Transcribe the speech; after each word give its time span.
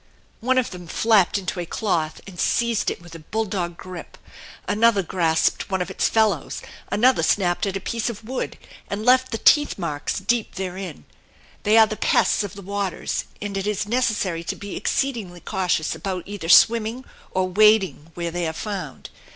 One 0.39 0.57
of 0.57 0.71
them 0.71 0.87
flapped 0.87 1.37
into 1.37 1.59
a 1.59 1.65
cloth 1.67 2.21
and 2.25 2.39
seized 2.39 2.89
it 2.89 3.03
with 3.03 3.13
a 3.13 3.19
bulldog 3.19 3.77
grip. 3.77 4.17
Another 4.67 5.03
grasped 5.03 5.69
one 5.69 5.79
of 5.79 5.91
its 5.91 6.09
fellows; 6.09 6.63
another 6.91 7.21
snapped 7.21 7.67
at 7.67 7.77
a 7.77 7.79
piece 7.79 8.09
of 8.09 8.27
wood, 8.27 8.57
and 8.89 9.05
left 9.05 9.29
the 9.31 9.37
teeth 9.37 9.77
marks 9.77 10.17
deep 10.17 10.55
therein. 10.55 11.05
They 11.61 11.77
are 11.77 11.85
the 11.85 11.97
pests 11.97 12.43
of 12.43 12.55
the 12.55 12.63
waters, 12.63 13.25
and 13.43 13.55
it 13.55 13.67
is 13.67 13.87
necessary 13.87 14.43
to 14.45 14.55
be 14.55 14.75
exceedingly 14.75 15.39
cautious 15.39 15.93
about 15.93 16.23
either 16.25 16.49
swimming 16.49 17.05
or 17.29 17.47
wading 17.47 18.09
where 18.15 18.31
they 18.31 18.47
are 18.47 18.53
found. 18.53 19.11